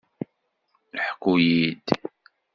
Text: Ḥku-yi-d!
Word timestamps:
Ḥku-yi-d! 1.07 1.87